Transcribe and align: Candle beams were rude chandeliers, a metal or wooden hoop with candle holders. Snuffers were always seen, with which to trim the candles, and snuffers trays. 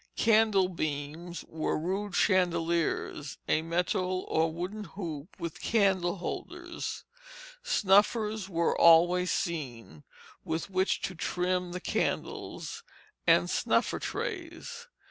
Candle 0.15 0.67
beams 0.67 1.45
were 1.47 1.77
rude 1.77 2.15
chandeliers, 2.15 3.37
a 3.47 3.61
metal 3.61 4.25
or 4.29 4.51
wooden 4.51 4.85
hoop 4.85 5.39
with 5.39 5.61
candle 5.61 6.15
holders. 6.15 7.03
Snuffers 7.61 8.49
were 8.49 8.75
always 8.75 9.31
seen, 9.31 10.03
with 10.43 10.71
which 10.71 11.01
to 11.03 11.13
trim 11.13 11.71
the 11.71 11.79
candles, 11.79 12.81
and 13.27 13.47
snuffers 13.47 14.01
trays. 14.01 14.87